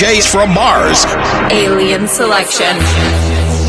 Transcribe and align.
DJs 0.00 0.30
from 0.30 0.54
Mars. 0.54 1.04
Alien 1.52 2.08
Selection. 2.08 2.74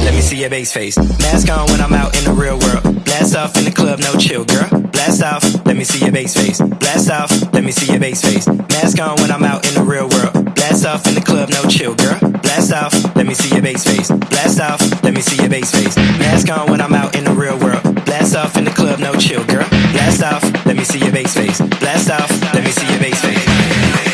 Let 0.06 0.14
me 0.14 0.22
see 0.22 0.40
your 0.40 0.50
bass 0.50 0.72
face. 0.72 0.98
Mask 0.98 1.50
on 1.50 1.70
when 1.70 1.82
I'm 1.82 1.92
out 1.92 2.18
in 2.18 2.24
the 2.24 2.32
real 2.32 2.58
world. 2.58 3.04
Blast 3.04 3.36
off 3.36 3.58
in 3.58 3.66
the 3.66 3.72
club, 3.72 4.00
no 4.00 4.16
chill, 4.16 4.46
girl. 4.46 4.70
Blast 4.96 5.22
off, 5.22 5.44
let 5.66 5.76
me 5.76 5.84
see 5.84 6.00
your 6.06 6.14
bass 6.14 6.34
face. 6.34 6.62
Blast 6.62 7.12
off, 7.12 7.30
let 7.52 7.66
me 7.66 7.74
see 7.74 7.92
your 7.92 8.00
bass 8.00 8.22
face. 8.22 8.48
Mask 8.48 8.98
on 9.02 9.20
when 9.20 9.30
I'm 9.30 9.44
out 9.44 9.68
in 9.68 9.74
the 9.76 9.84
real 9.84 10.08
world. 10.08 10.56
Blast 10.56 10.86
off 10.86 11.06
in 11.06 11.16
the 11.16 11.22
club, 11.22 11.50
no 11.50 11.68
chill, 11.68 11.96
girl. 11.96 12.18
Blast 12.40 12.72
off, 12.72 12.94
let 13.18 13.28
me 13.28 13.34
see 13.34 13.54
your 13.54 13.64
bass 13.64 13.84
face. 13.84 14.08
Blast 14.08 14.62
off, 14.62 14.80
let 15.04 15.14
me 15.14 15.20
see 15.20 15.36
your 15.36 15.50
bass 15.50 15.70
face. 15.70 15.98
Mask 15.98 16.48
on 16.50 16.72
when 16.72 16.80
I'm 16.80 16.94
out 16.94 17.14
in 17.14 17.26
the 17.26 17.34
real 17.34 17.60
world. 17.60 17.84
Blast 18.06 18.38
off 18.38 18.56
in 18.56 18.64
the 18.64 18.72
club, 18.72 19.00
no 19.00 19.14
chill, 19.20 19.44
girl. 19.48 19.68
Blast 19.68 20.24
off, 20.24 20.44
let 20.66 20.78
me 20.78 20.86
see 20.86 21.00
your 21.00 21.12
bass 21.12 21.36
face. 21.36 21.60
Blast 21.60 22.10
off, 22.10 22.32
let 22.56 22.64
me 22.64 22.72
see 22.72 22.88
your 22.88 23.00
bass 23.00 23.20
face. 23.20 24.11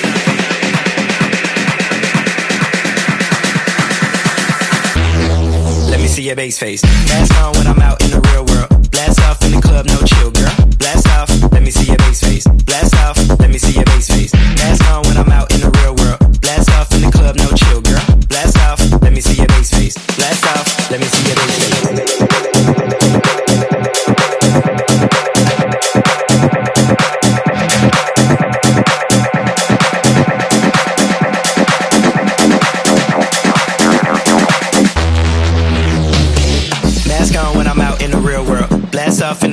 Your 6.28 6.36
bass 6.36 6.60
face. 6.60 6.84
Mask 6.84 7.34
on 7.42 7.54
when 7.54 7.68
I'm 7.68 7.80
out 7.80 8.02
in 8.04 8.12
the 8.12 8.20
real 8.20 8.44
world. 8.44 8.92
Blast 8.92 9.20
off 9.22 9.42
in 9.44 9.52
the 9.52 9.62
club, 9.62 9.86
no 9.86 9.96
chill, 10.04 10.30
girl. 10.32 10.52
Blast 10.78 11.08
off, 11.08 11.30
let 11.54 11.64
me 11.64 11.72
see 11.72 11.88
your 11.88 11.98
bass 11.98 12.20
face. 12.20 12.46
Blast 12.68 12.94
off, 12.96 13.16
let 13.40 13.50
me 13.50 13.58
see 13.58 13.72
your 13.72 13.86
bass 13.86 14.08
face. 14.08 14.34
Mask 14.34 14.84
on 14.92 15.04
when 15.08 15.16
I'm 15.16 15.32
out 15.32 15.54
in 15.54 15.62
the 15.62 15.72
real 15.80 15.96
world. 15.96 16.20
Blast 16.42 16.70
off 16.72 16.92
in 16.92 17.02
the 17.02 17.12
club, 17.12 17.38
no 17.38 17.48
chill, 17.56 17.80
girl. 17.80 18.04
Blast 18.28 18.58
off, 18.68 18.80
let 19.02 19.14
me 19.14 19.22
see 19.22 19.38
your 19.38 19.48
bass 19.48 19.72
face. 19.72 19.96
Blast 20.18 20.44
off, 20.52 20.77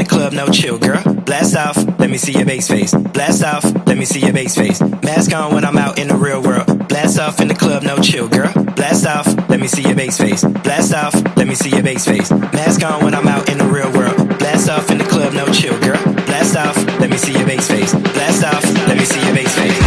the 0.05 0.11
club, 0.11 0.33
no 0.33 0.49
chill, 0.49 0.79
girl. 0.79 1.03
Blast 1.25 1.57
off, 1.57 1.77
let 1.99 2.11
me 2.11 2.19
see 2.19 2.33
your 2.33 2.45
bass 2.45 2.69
face. 2.69 2.95
Blast 2.95 3.43
off, 3.43 3.65
let 3.87 3.97
me 3.97 4.05
see 4.05 4.21
your 4.21 4.33
bass 4.33 4.55
face. 4.55 4.81
Mask 4.81 5.33
on 5.35 5.55
when 5.55 5.65
I'm 5.65 5.77
out 5.79 5.99
in 5.99 6.09
the 6.09 6.17
real 6.17 6.43
world. 6.43 6.89
Blast 6.89 7.19
off 7.19 7.41
in 7.41 7.49
the 7.49 7.55
club, 7.55 7.83
no 7.83 7.99
chill, 7.99 8.29
girl. 8.29 8.53
Blast 8.77 9.07
off, 9.07 9.27
let 9.49 9.61
me 9.61 9.67
see 9.67 9.83
your 9.83 9.95
bass 9.95 10.19
face. 10.19 10.45
Blast 10.45 10.95
off, 10.95 11.15
let 11.37 11.47
me 11.47 11.55
see 11.55 11.71
your 11.71 11.83
bass 11.83 12.05
face. 12.05 12.31
Mask 12.31 12.83
on 12.85 13.05
when 13.05 13.15
I'm 13.15 13.27
out 13.29 13.49
in 13.49 13.59
the 13.59 13.65
real 13.65 13.91
world. 13.93 14.17
Blast 14.39 14.69
off 14.69 14.91
in 14.91 14.99
the 14.99 15.05
club, 15.05 15.33
no 15.33 15.47
chill, 15.53 15.79
girl. 15.81 16.03
Blast 16.27 16.57
off, 16.57 16.77
let 17.01 17.11
me 17.11 17.17
see 17.17 17.33
your 17.33 17.47
bass 17.47 17.69
face. 17.69 17.93
Blast 17.93 18.45
off, 18.45 18.65
let 18.89 18.97
me 18.97 19.05
see 19.05 19.25
your 19.25 19.35
bass 19.35 19.55
face. 19.55 19.81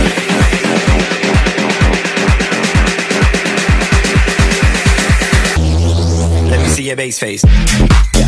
Let 6.49 6.59
me 6.59 6.67
see 6.67 6.87
your 6.87 6.95
bass 6.95 7.19
face. 7.19 7.43
Yeah. 8.15 8.26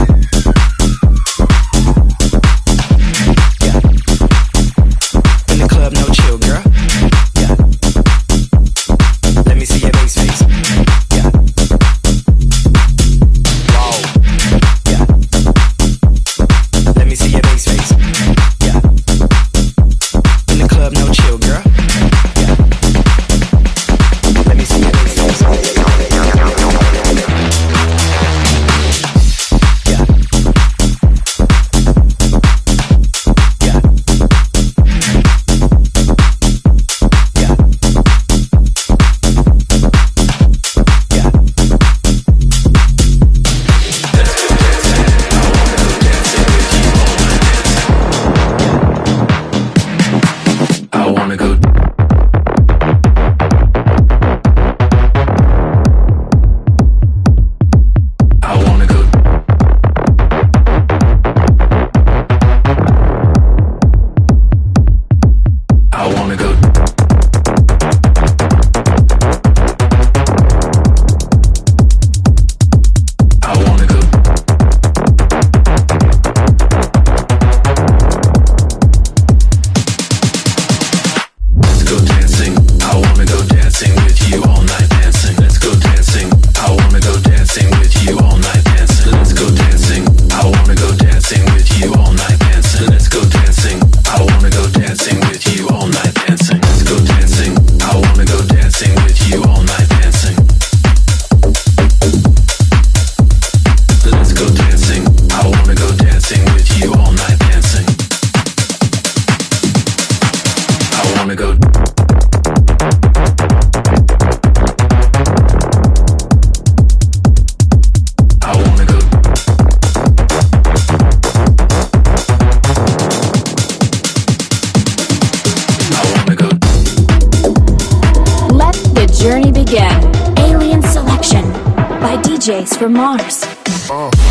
DJs 132.49 132.79
from 132.79 132.93
Mars. 132.93 133.43
Uh. 133.91 134.28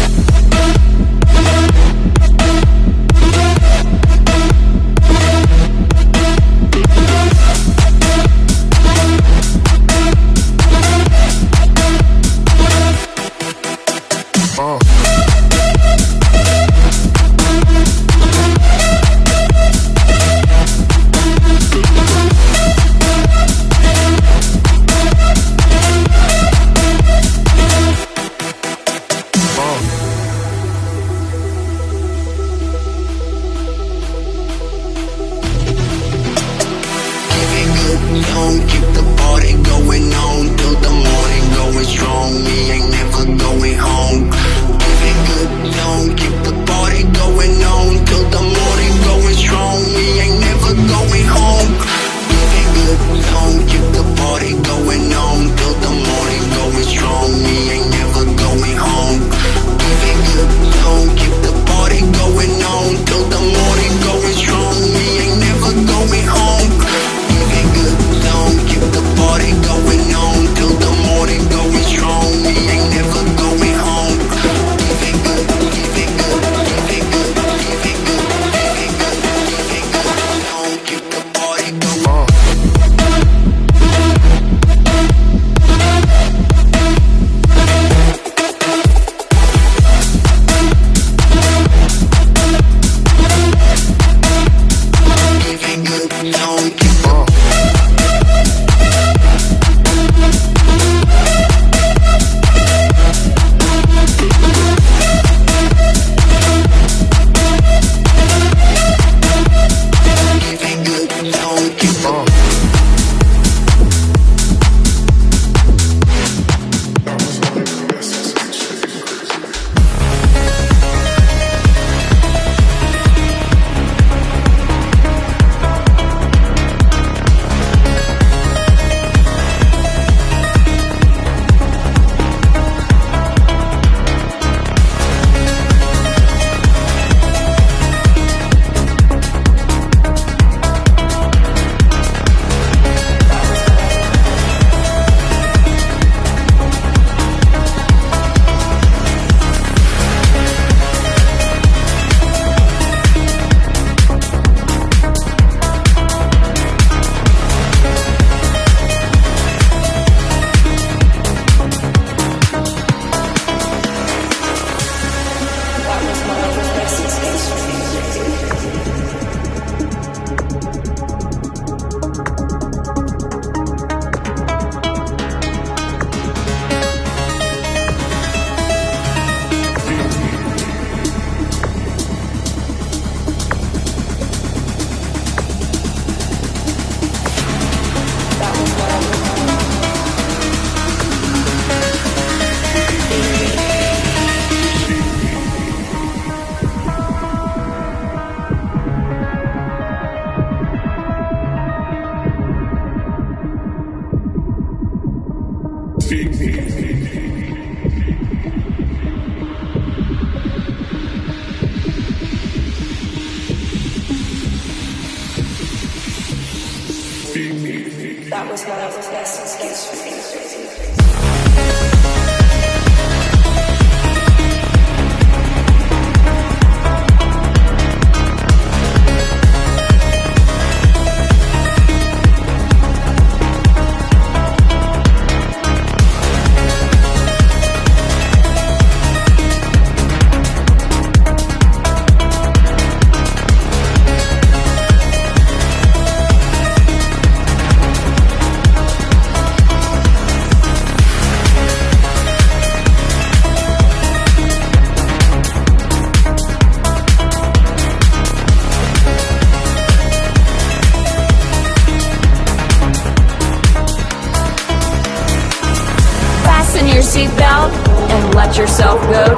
That 217.39 218.51
was 218.51 218.67
my 218.67 218.75
best 218.75 219.41
excuse 219.41 219.87
for 219.87 220.11
me. 220.11 220.17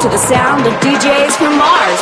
to 0.01 0.09
the 0.09 0.17
sound 0.17 0.67
of 0.67 0.73
DJs 0.81 1.37
from 1.37 1.59
Mars. 1.59 2.01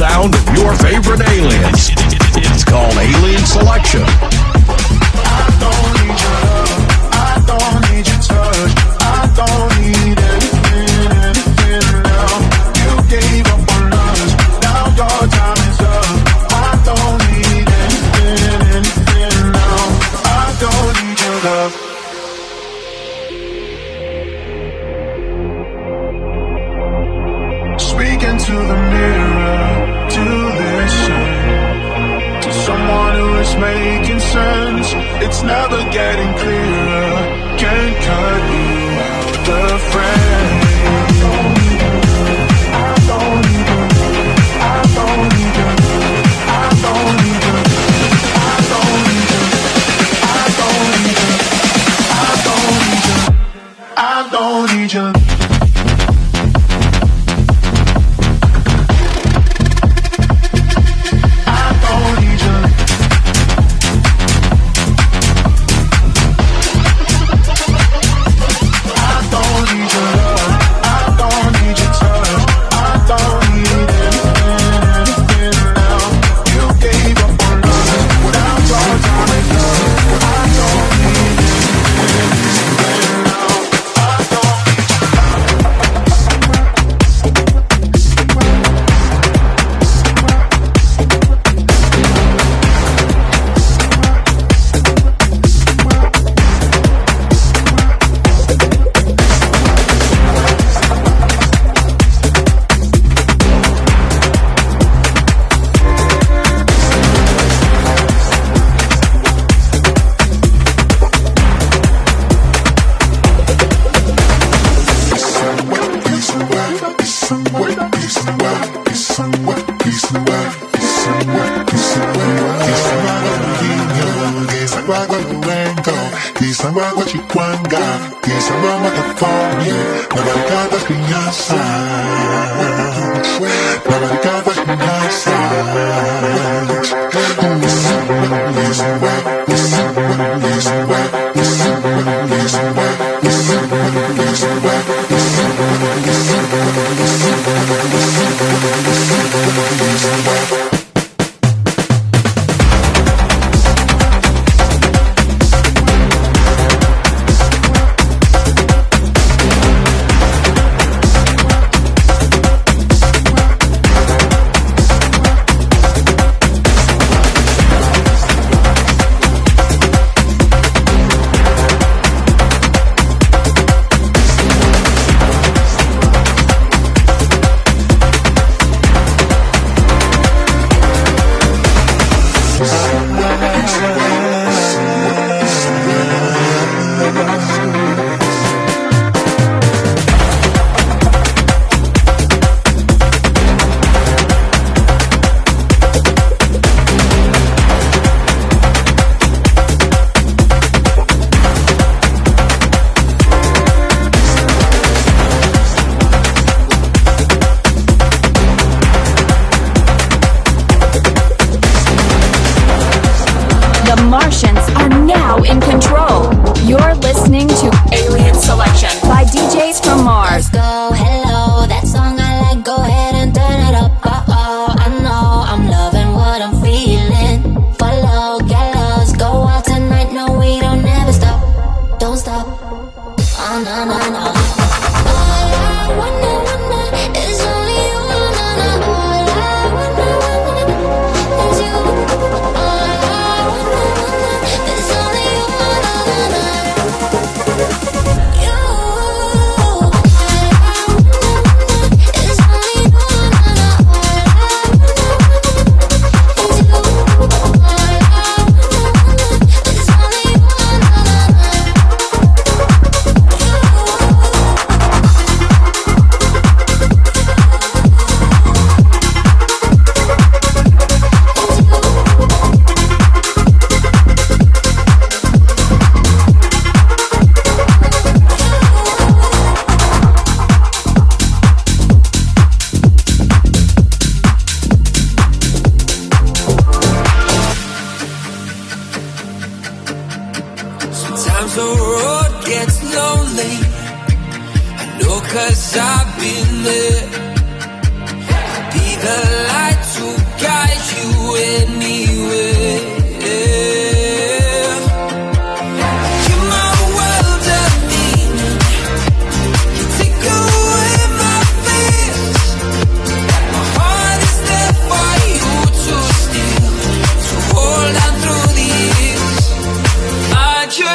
Follow, 0.00 0.30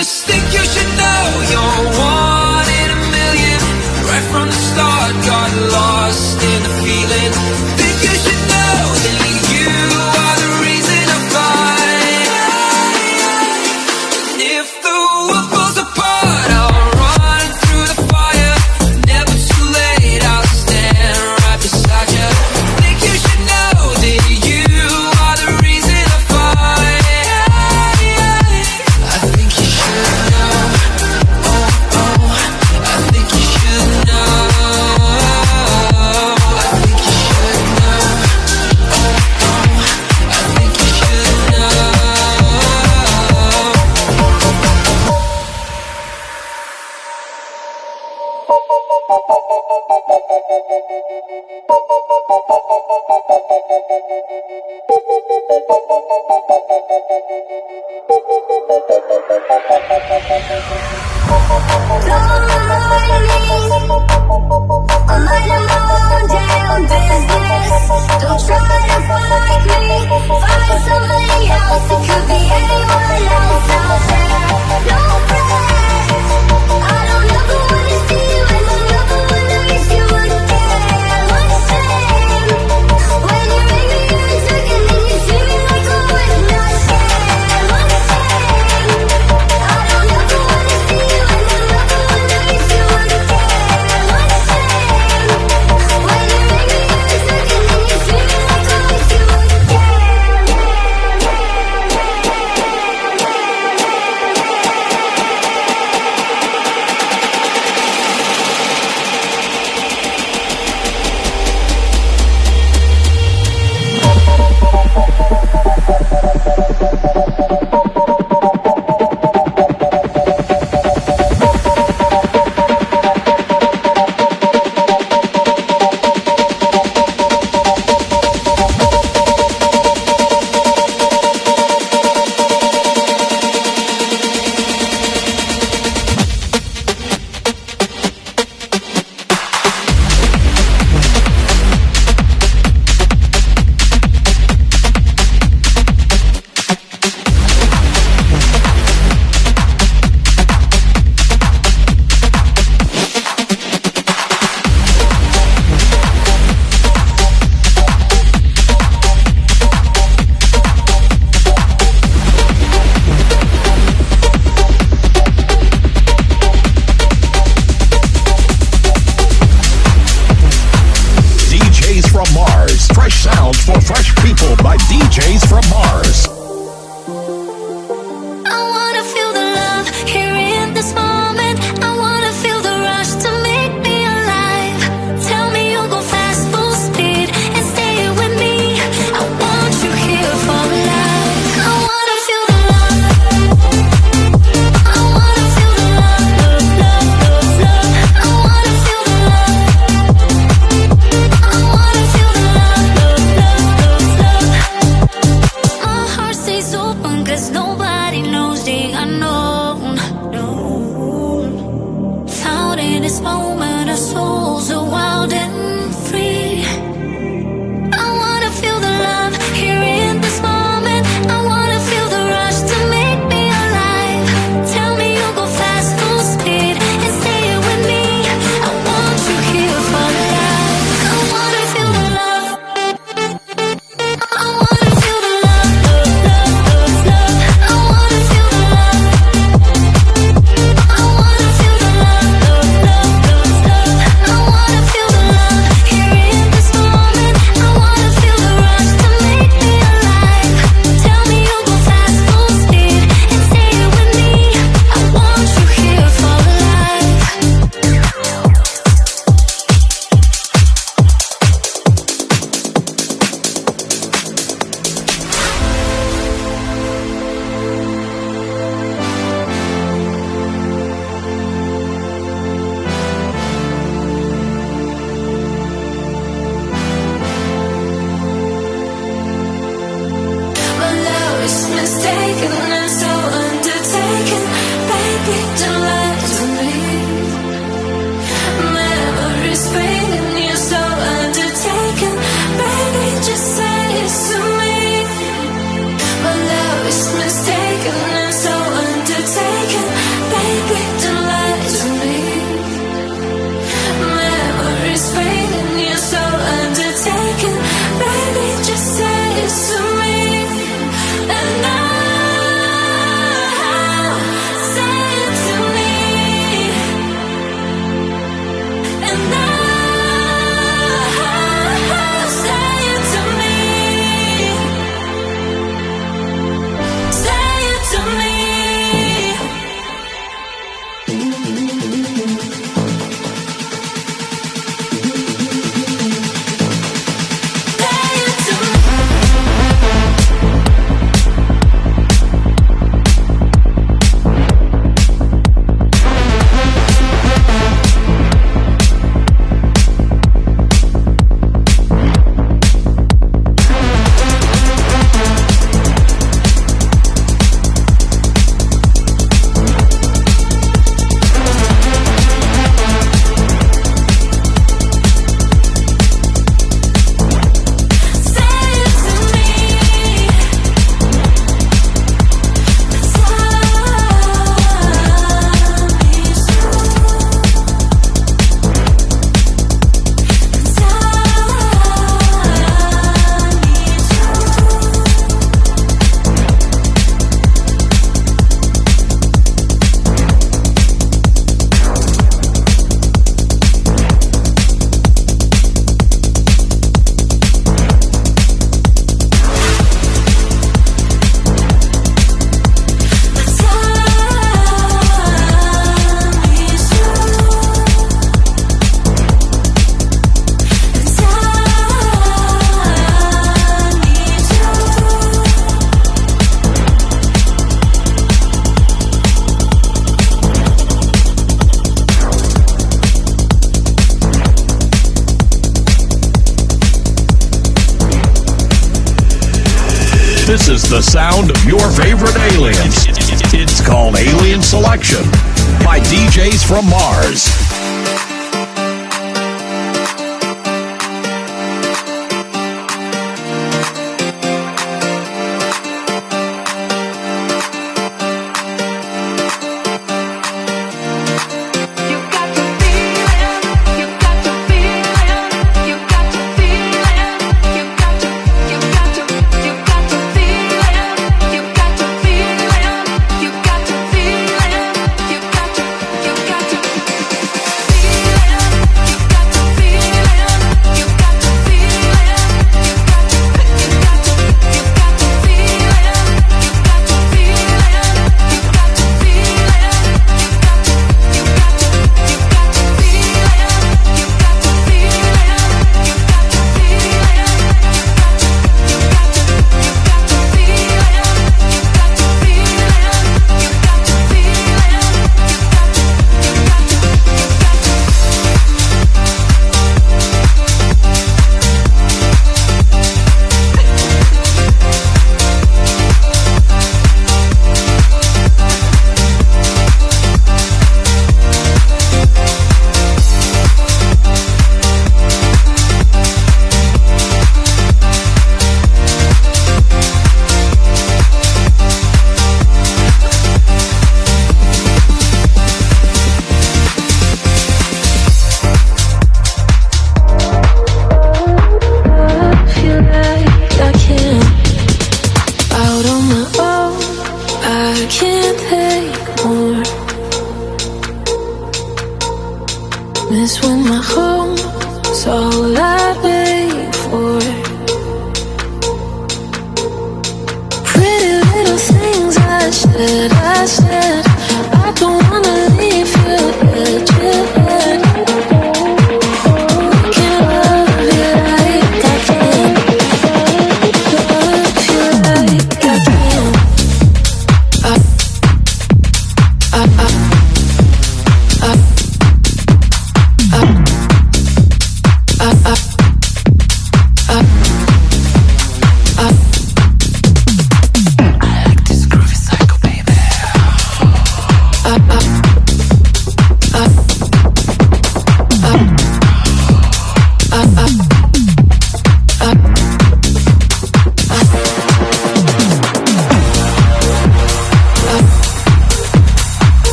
again. 0.00 0.33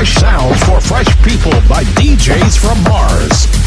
fresh 0.00 0.14
sounds 0.14 0.64
for 0.64 0.80
fresh 0.80 1.22
people 1.22 1.52
by 1.68 1.84
DJs 2.00 2.58
from 2.58 2.82
Mars. 2.84 3.59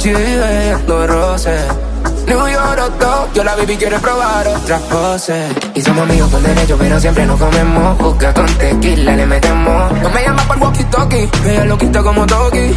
Gucci 0.00 0.14
roce. 1.06 1.50
New 2.26 2.48
York, 2.48 3.34
yo 3.34 3.44
la 3.44 3.54
baby 3.54 3.76
quiere 3.76 3.98
probar 3.98 4.48
otras. 4.48 5.30
Y 5.74 5.82
somos 5.82 6.08
amigos 6.08 6.30
con 6.30 6.42
derecho, 6.42 6.76
pero 6.78 6.98
siempre 6.98 7.26
nos 7.26 7.38
comemos. 7.38 7.98
Busca 7.98 8.32
con 8.32 8.46
tequila, 8.46 9.14
le 9.14 9.26
metemos. 9.26 9.92
No 10.00 10.08
me 10.08 10.22
llamas 10.22 10.46
por 10.46 10.58
walkie-talkie, 10.58 11.28
ella 11.44 11.64
lo 11.66 11.76
quita 11.76 12.02
como 12.02 12.24
Toki. 12.24 12.58
Eh. 12.58 12.74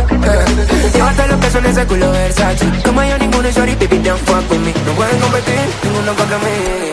Llévate 0.93 1.27
los 1.29 1.39
pesos 1.39 1.63
en 1.63 1.65
ese 1.67 1.85
culo 1.85 2.11
Versace. 2.11 2.65
Como 2.83 3.01
yo, 3.01 3.17
ninguno 3.17 3.47
es 3.47 3.55
shorty, 3.55 3.75
pipi, 3.77 3.99
don't 3.99 4.19
fuck 4.25 4.51
with 4.51 4.59
me. 4.59 4.73
No 4.85 4.91
pueden 4.91 5.19
competir, 5.21 5.59
ninguno 5.81 6.15
contra 6.15 6.37
mí. 6.39 6.83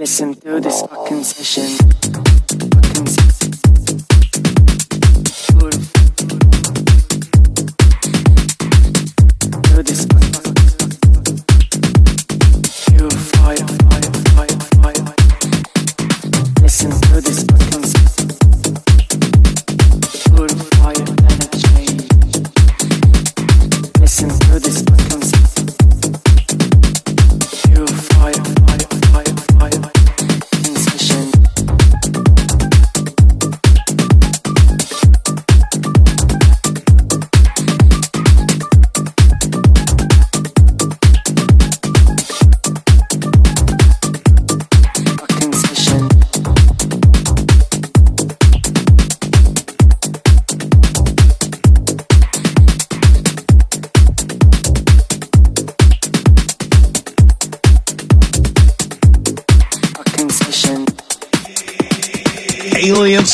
Listen 0.00 0.34
to 0.34 0.58
this 0.60 0.80
fucking 0.80 1.22
session. 1.22 2.29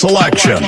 selection. 0.07 0.63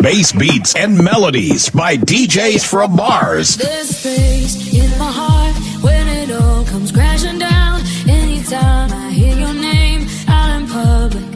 Bass 0.00 0.32
beats 0.32 0.76
and 0.76 1.02
melodies 1.02 1.70
by 1.70 1.96
DJs 1.96 2.64
from 2.66 2.96
Mars. 2.96 3.56
There's 3.56 3.88
space 3.88 4.74
in 4.74 4.90
my 4.98 5.10
heart 5.20 5.56
when 5.82 6.06
it 6.08 6.30
all 6.30 6.64
comes 6.64 6.92
crashing 6.92 7.38
down. 7.38 7.80
Anytime 8.06 8.92
I 8.92 9.10
hear 9.10 9.34
your 9.34 9.54
name 9.54 10.06
out 10.28 10.50
in 10.56 10.66
public, 10.68 11.28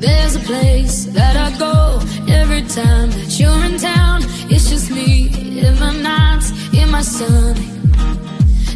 there's 0.00 0.36
a 0.36 0.40
place 0.40 1.04
that 1.18 1.36
I 1.36 1.48
go 1.58 2.00
every 2.32 2.62
time 2.62 3.10
that 3.10 3.30
you're 3.38 3.64
in 3.68 3.78
town. 3.78 4.22
It's 4.50 4.70
just 4.70 4.90
me 4.90 5.28
in 5.66 5.78
my 5.78 5.94
nights, 6.10 6.48
in 6.72 6.90
my 6.90 7.02
stomach, 7.02 7.58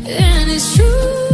and 0.05 0.51
it's 0.51 0.77
true. 0.77 1.26